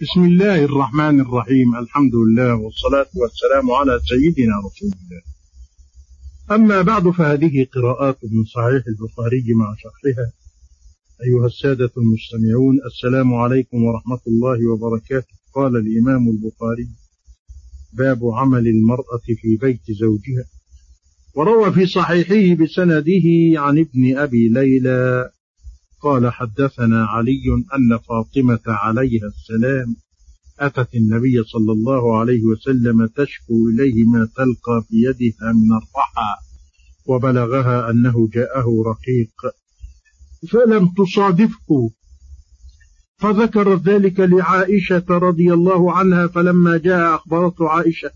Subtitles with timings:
[0.00, 1.76] بسم الله الرحمن الرحيم.
[1.76, 5.22] الحمد لله والصلاة والسلام على سيدنا رسول الله.
[6.50, 10.32] أما بعد فهذه قراءات من صحيح البخاري مع شرحها.
[11.24, 15.34] أيها السادة المستمعون السلام عليكم ورحمة الله وبركاته.
[15.54, 16.88] قال الإمام البخاري
[17.92, 20.44] باب عمل المرأة في بيت زوجها.
[21.34, 23.26] وروى في صحيحه بسنده
[23.60, 25.30] عن ابن أبي ليلى
[26.00, 29.96] قال حدثنا علي أن فاطمة عليها السلام
[30.60, 36.34] أتت النبي صلى الله عليه وسلم تشكو إليه ما تلقى في يدها من الرحى
[37.06, 39.54] وبلغها أنه جاءه رقيق.
[40.50, 41.90] فلم تصادفه
[43.18, 48.10] فذكرت ذلك لعائشة رضي الله عنها فلما جاء أخبرته عائشة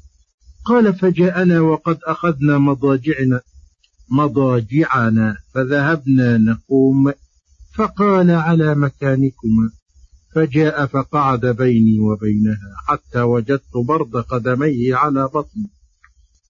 [0.64, 3.40] قال فجاءنا وقد أخذنا مضاجعنا
[4.10, 7.12] مضاجعنا فذهبنا نقوم
[7.74, 9.70] فقال على مكانكما
[10.34, 15.70] فجاء فقعد بيني وبينها حتى وجدت برد قدميه على بطني.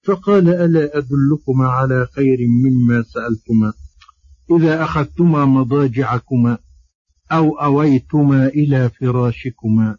[0.05, 3.73] فقال ألا أدلكما على خير مما سألتما؟
[4.50, 6.59] إذا أخذتما مضاجعكما
[7.33, 9.97] أو أويتما إلى فراشكما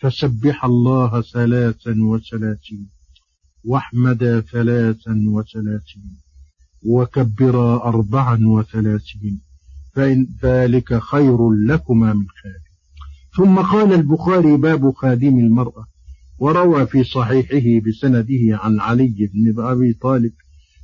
[0.00, 2.90] فسبح الله ثلاثا وثلاثين
[3.64, 6.20] واحمدا ثلاثا وثلاثين
[6.86, 9.51] وكبرا أربعا وثلاثين.
[9.94, 12.72] فإن ذلك خير لكما من خادم
[13.36, 15.86] ثم قال البخاري باب خادم المرأة
[16.38, 20.32] وروى في صحيحه بسنده عن علي بن أبي طالب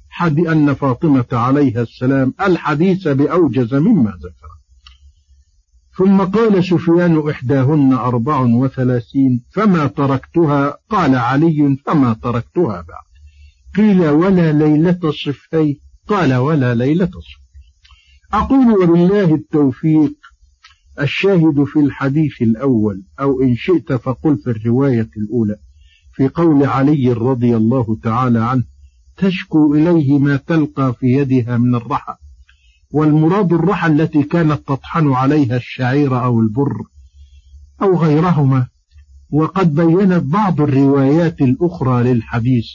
[0.09, 4.49] حد أن فاطمة عليها السلام الحديث بأوجز مما ذكر.
[5.97, 13.09] ثم قال سفيان إحداهن أربع وثلاثين فما تركتها؟ قال علي فما تركتها بعد.
[13.77, 17.48] قيل ولا ليلة الصفين قال ولا ليلة الصفين.
[18.33, 20.13] أقول وبالله التوفيق
[21.01, 25.57] الشاهد في الحديث الأول أو إن شئت فقل في الرواية الأولى
[26.13, 28.65] في قول علي رضي الله تعالى عنه
[29.17, 32.15] تشكو إليه ما تلقى في يدها من الرحى.
[32.91, 36.83] والمراد الرحى التي كانت تطحن عليها الشعير أو البر
[37.83, 38.67] أو غيرهما.
[39.31, 42.67] وقد بينت بعض الروايات الأخرى للحديث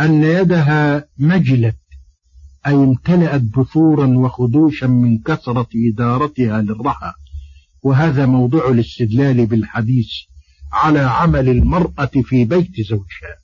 [0.00, 1.76] أن يدها مجلت
[2.66, 7.12] أي امتلأت بثورا وخدوشا من كثرة إدارتها للرحى.
[7.82, 10.08] وهذا موضع الاستدلال بالحديث
[10.72, 13.36] على عمل المرأة في بيت زوجها.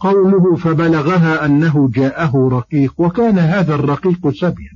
[0.00, 4.70] قوله فبلغها أنه جاءه رقيق وكان هذا الرقيق سبيا.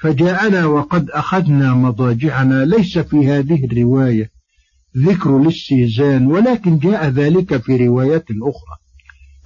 [0.00, 4.30] فجاءنا وقد أخذنا مضاجعنا ليس في هذه الرواية
[4.96, 8.85] ذكر الاستئذان ولكن جاء ذلك في روايات أخرى.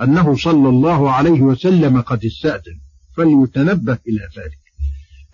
[0.03, 2.79] أنه صلى الله عليه وسلم قد استأذن
[3.17, 4.61] فليتنبه إلى ذلك.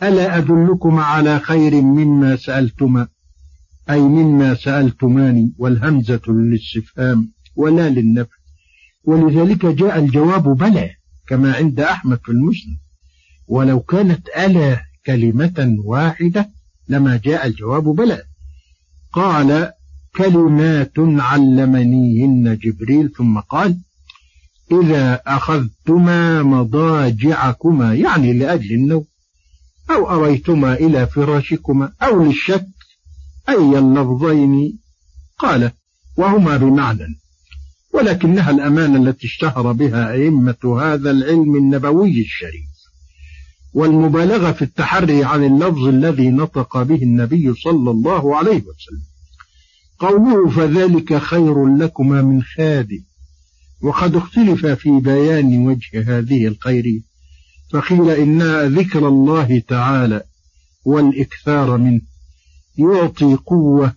[0.03, 3.09] ألا أدلكم على خير مما سألتما
[3.91, 8.37] أي مما سألتماني والهمزة للاستفهام ولا للنفي
[9.05, 10.91] ولذلك جاء الجواب بلى
[11.29, 12.79] كما عند أحمد في المسلم
[13.49, 16.51] ولو كانت ألا كلمة واحدة
[16.89, 18.23] لما جاء الجواب بلى.
[19.13, 19.73] قال
[20.17, 23.77] كلمات علمنيهن جبريل ثم قال
[24.73, 29.05] إذا أخذتما مضاجعكما يعني لأجل النوم
[29.91, 32.67] أو أويتما إلى فراشكما أو للشك
[33.49, 34.79] أي اللفظين؟
[35.39, 35.71] قال
[36.17, 37.19] وهما بمعنى.
[37.95, 42.67] ولكنها الأمانة التي اشتهر بها أئمة هذا العلم النبوي الشريف.
[43.75, 49.07] والمبالغة في التحري عن اللفظ الذي نطق به النبي صلى الله عليه وسلم.
[49.99, 53.03] قوله فذلك خير لكما من خادم.
[53.83, 57.01] وقد اختلف في بيان وجه هذه الخيرية
[57.73, 60.23] فقيل إن ذكر الله تعالى
[60.85, 62.01] والإكثار منه
[62.79, 63.95] يعطي قوة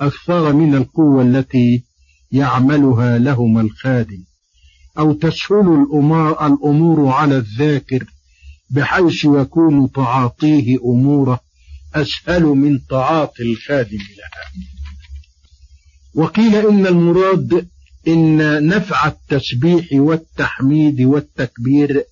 [0.00, 1.84] أكثر من القوة التي
[2.32, 4.24] يعملها لهما الخادم
[4.98, 5.86] أو تسهل
[6.42, 8.04] الأمور على الذاكر
[8.70, 11.40] بحيث يكون تعاطيه أموره
[11.94, 14.64] أسهل من تعاطي الخادم لها.
[16.14, 17.68] وقيل إن المراد
[18.08, 22.04] إن نفع التسبيح والتحميد والتكبير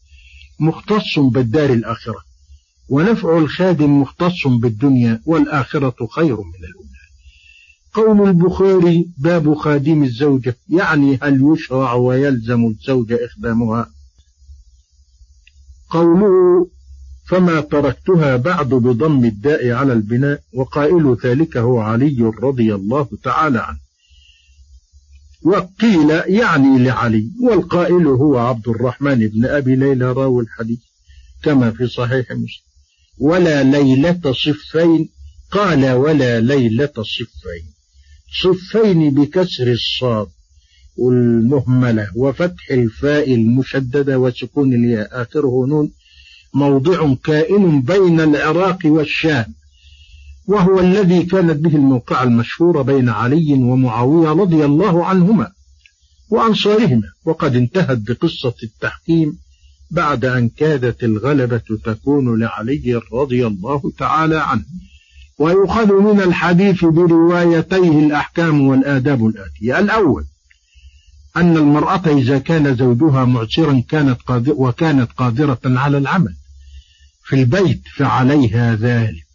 [0.60, 2.20] مختص بالدار الآخرة
[2.88, 6.94] ونفع الخادم مختص بالدنيا والآخرة خير من الأولى.
[7.94, 13.90] قول البخاري باب خادم الزوجة يعني هل يشرع ويلزم الزوجة إخدامها؟
[15.90, 16.68] قوله
[17.26, 23.83] فما تركتها بعد بضم الداء على البناء وقائل ذلك هو علي رضي الله تعالى عنه.
[25.44, 30.78] وقيل يعني لعلي والقائل هو عبد الرحمن بن أبي ليلى راوي الحديث
[31.42, 32.64] كما في صحيح مسلم.
[33.18, 35.08] ولا ليلة صفين
[35.50, 37.74] قال ولا ليلة صفين.
[38.42, 40.28] صفين بكسر الصاد
[40.96, 45.90] والمهملة وفتح الفاء المشددة وسكون الياء آخره نون
[46.54, 49.54] موضع كائن بين العراق والشام.
[50.46, 55.50] وهو الذي كانت به الموقعة المشهورة بين علي ومعاوية رضي الله عنهما
[56.30, 59.38] وأنصارهما وقد انتهت بقصة التحكيم
[59.90, 64.64] بعد أن كادت الغلبة تكون لعلي رضي الله تعالى عنه.
[65.38, 69.78] ويؤخذ من الحديث بروايتيه الأحكام والآداب الآتية.
[69.78, 70.24] الأول
[71.36, 76.34] أن المرأة إذا كان زوجها معسرا كانت قادر وكانت قادرة على العمل
[77.24, 79.33] في البيت فعليها ذلك.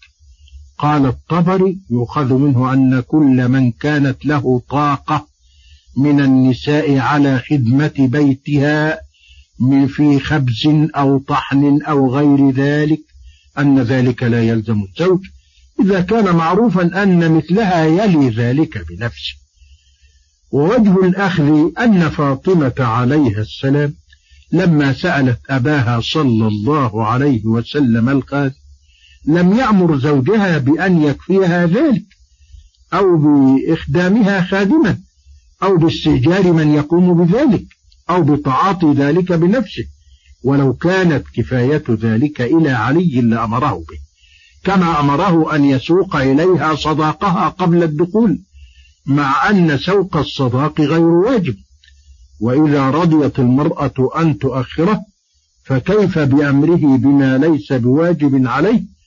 [0.80, 5.28] قال الطبري يؤخذ منه أن كل من كانت له طاقة
[5.98, 9.00] من النساء على خدمة بيتها
[9.60, 13.00] من في خبز أو طحن أو غير ذلك
[13.58, 15.20] أن ذلك لا يلزم الزوج.
[15.82, 19.36] إذا كان معروفا أن مثلها يلي ذلك بنفسه.
[20.52, 23.94] ووجه الأخذ أن فاطمة عليها السلام
[24.52, 28.52] لما سألت أباها صلى الله عليه وسلم القاذ
[29.26, 32.06] لم يأمر زوجها بأن يكفيها ذلك
[32.94, 34.98] أو بإخدامها خادما
[35.64, 37.66] أو باستئجار من يقوم بذلك
[38.10, 39.84] أو بتعاطي ذلك بنفسه
[40.44, 44.00] ولو كانت كفاية ذلك إلى علي لأمره به.
[44.64, 48.40] كما أمره أن يسوق إليها صداقها قبل الدخول
[49.06, 51.56] مع أن سوق الصداق غير واجب.
[52.40, 55.02] وإذا رضيت المرأة أن تؤخره
[55.64, 58.99] فكيف بأمره بما ليس بواجب عليه؟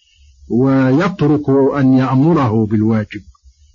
[0.48, 3.22] ويترك أن يأمره بالواجب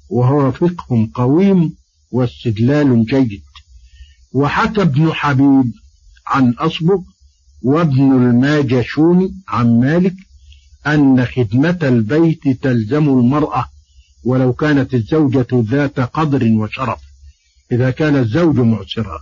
[0.10, 1.74] وهو فقه قويم
[2.12, 3.42] واستدلال جيد.
[4.34, 5.72] وحكى ابن حبيب
[6.28, 7.00] عن أصبغ
[7.62, 10.16] وابن الماجشون عن مالك
[10.88, 13.66] أن خدمة البيت تلزم المرأة
[14.24, 17.00] ولو كانت الزوجة ذات قدر وشرف
[17.72, 19.20] إذا كان الزوج معسرا.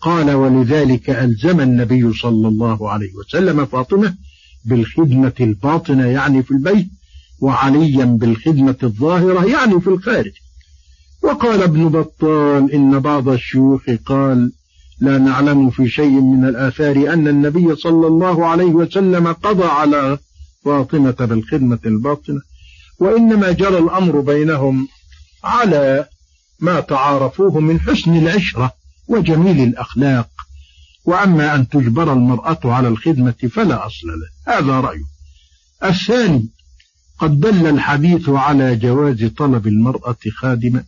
[0.00, 4.14] قال ولذلك ألزم النبي صلى الله عليه وسلم فاطمة
[4.64, 6.88] بالخدمة الباطنة يعني في البيت
[7.40, 10.32] وعليا بالخدمة الظاهرة يعني في الخارج.
[11.22, 14.52] وقال ابن بطال إن بعض الشيوخ قال
[15.00, 20.18] لا نعلم في شيء من الآثار أن النبي صلى الله عليه وسلم قضى على
[20.64, 22.40] فاطمة بالخدمة الباطنة
[22.98, 24.88] وإنما جرى الأمر بينهم
[25.44, 26.06] على
[26.60, 28.72] ما تعارفوه من حسن العشرة
[29.08, 30.28] وجميل الأخلاق.
[31.04, 34.54] وأما أن تجبر المرأة على الخدمة فلا أصل له.
[34.54, 35.04] هذا رأيه
[35.84, 36.48] الثاني
[37.18, 40.84] قد دل الحديث على جواز طلب المرأة خادمة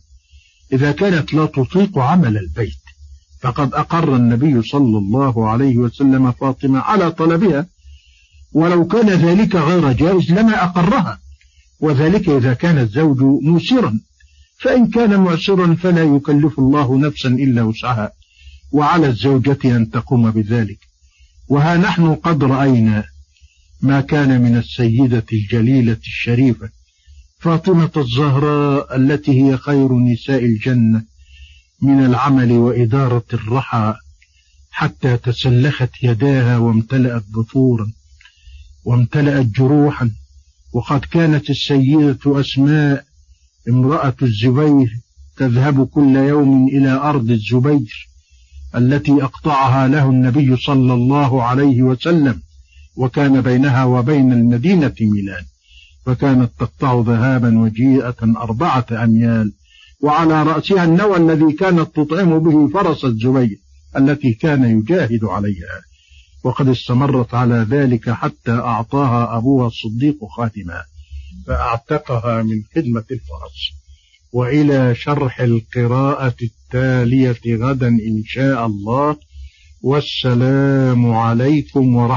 [0.73, 2.77] إذا كانت لا تطيق عمل البيت.
[3.41, 7.67] فقد أقر النبي صلى الله عليه وسلم فاطمة على طلبها
[8.53, 11.19] ولو كان ذلك غير جائز لما أقرها.
[11.79, 13.99] وذلك إذا كان الزوج موسرا
[14.59, 18.11] فإن كان معسرا فلا يكلف الله نفسا إلا وسعها.
[18.75, 20.79] وعلى الزوجة أن تقوم بذلك.
[21.47, 23.03] وها نحن قد رأينا
[23.81, 26.69] ما كان من السيدة الجليلة الشريفة
[27.39, 31.03] فاطمة الزهراء التي هي خير نساء الجنة
[31.81, 33.95] من العمل وإدارة الرحى
[34.71, 37.91] حتى تسلخت يداها وامتلأت بثورا
[38.83, 40.11] وامتلأت جروحا.
[40.73, 43.05] وقد كانت السيدة أسماء
[43.69, 44.99] امرأة الزبير
[45.37, 48.14] تذهب كل يوم إلى أرض الزبير
[48.75, 52.41] التي أقطعها له النبي صلى الله عليه وسلم
[52.95, 55.43] وكان بينها وبين المدينة ميلان
[56.05, 59.53] فكانت تقطع ذهابا وجيئة أربعة أميال
[60.01, 63.57] وعلى رأسها النوى الذي كانت تطعم به فرس الزبير
[63.97, 65.81] التي كان يجاهد عليها.
[66.43, 70.83] وقد استمرت على ذلك حتى أعطاها أبوها الصديق خاتما
[71.47, 73.84] فأعتقها من خدمة الفرس.
[74.35, 79.15] وإلى شرح القراءة التالية غدا إن شاء الله.
[79.81, 82.13] والسلام عليكم ورحمة